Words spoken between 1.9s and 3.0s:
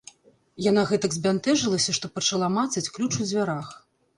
што пачала мацаць